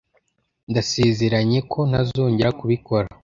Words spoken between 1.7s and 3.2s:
ko ntazongera kubikora